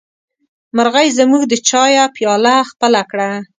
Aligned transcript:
مرغۍ 0.75 1.07
زموږ 1.19 1.41
د 1.47 1.53
چايه 1.69 2.03
پياله 2.15 2.55
خپله 2.69 3.01
کړه. 3.11 3.29